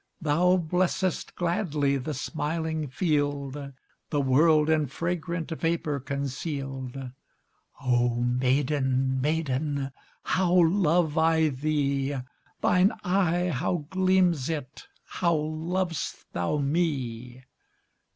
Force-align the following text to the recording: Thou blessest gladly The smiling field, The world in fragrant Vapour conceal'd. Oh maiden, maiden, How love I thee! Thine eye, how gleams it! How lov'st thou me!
Thou 0.19 0.57
blessest 0.57 1.35
gladly 1.35 1.95
The 1.97 2.15
smiling 2.15 2.87
field, 2.87 3.71
The 4.09 4.19
world 4.19 4.67
in 4.67 4.87
fragrant 4.87 5.51
Vapour 5.51 5.99
conceal'd. 5.99 7.11
Oh 7.83 8.15
maiden, 8.15 9.21
maiden, 9.21 9.91
How 10.23 10.53
love 10.53 11.19
I 11.19 11.49
thee! 11.49 12.15
Thine 12.61 12.93
eye, 13.03 13.49
how 13.49 13.85
gleams 13.91 14.49
it! 14.49 14.87
How 15.05 15.35
lov'st 15.35 16.33
thou 16.33 16.57
me! 16.57 17.43